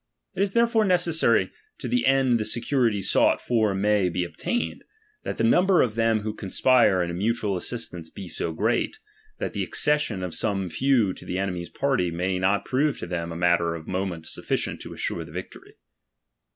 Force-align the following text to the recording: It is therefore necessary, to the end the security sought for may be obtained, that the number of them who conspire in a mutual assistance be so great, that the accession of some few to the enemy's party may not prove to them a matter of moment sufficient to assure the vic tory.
It 0.33 0.41
is 0.41 0.53
therefore 0.53 0.83
necessary, 0.83 1.51
to 1.77 1.87
the 1.87 2.07
end 2.07 2.39
the 2.39 2.45
security 2.45 3.03
sought 3.03 3.39
for 3.39 3.75
may 3.75 4.09
be 4.09 4.23
obtained, 4.23 4.83
that 5.21 5.37
the 5.37 5.43
number 5.43 5.83
of 5.83 5.93
them 5.93 6.21
who 6.21 6.33
conspire 6.33 7.03
in 7.03 7.11
a 7.11 7.13
mutual 7.13 7.55
assistance 7.55 8.09
be 8.09 8.27
so 8.27 8.51
great, 8.51 8.97
that 9.37 9.53
the 9.53 9.63
accession 9.63 10.23
of 10.23 10.33
some 10.33 10.69
few 10.71 11.13
to 11.13 11.23
the 11.23 11.37
enemy's 11.37 11.69
party 11.69 12.09
may 12.09 12.39
not 12.39 12.65
prove 12.65 12.97
to 12.97 13.05
them 13.05 13.31
a 13.31 13.35
matter 13.37 13.75
of 13.75 13.87
moment 13.87 14.25
sufficient 14.25 14.81
to 14.81 14.93
assure 14.95 15.23
the 15.23 15.31
vic 15.33 15.51
tory. 15.51 15.75